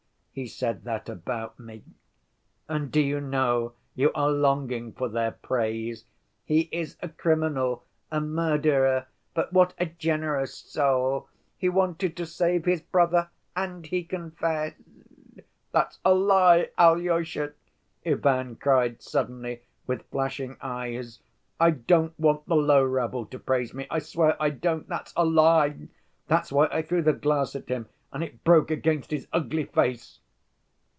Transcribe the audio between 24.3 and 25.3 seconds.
I don't! That's a